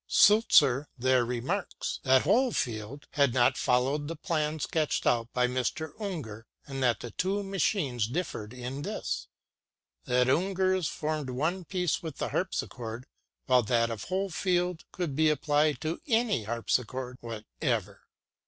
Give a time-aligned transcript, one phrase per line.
[0.09, 5.91] ŌĆØ Suizer there remarks, that Hohlfeld had not followed the plan sketched out by Mr.
[6.01, 12.01] Unger, and that the two machines differed in this ŌĆö that UngerŌĆÖs formed one piece
[12.01, 13.05] with the harpsichord,
[13.45, 18.01] while that of Hohlfeld could be applied to any harpsichord whatever.